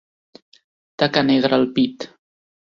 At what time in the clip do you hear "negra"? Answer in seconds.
1.27-1.61